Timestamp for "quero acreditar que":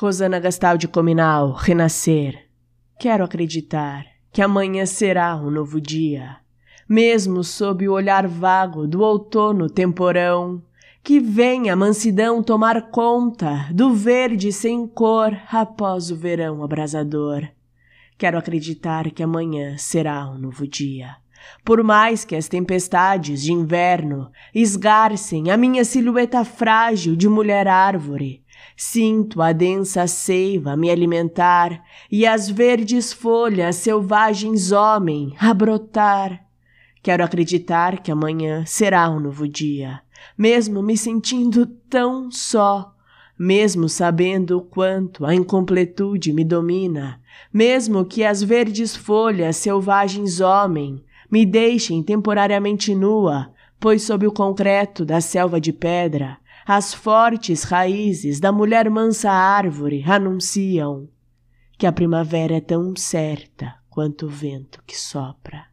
2.98-4.40, 18.16-19.22, 37.02-38.10